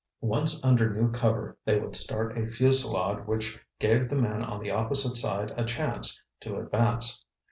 [0.23, 4.71] Once under new cover, they would start a fusillade which gave the men on the
[4.71, 7.23] opposite side a chance to advance.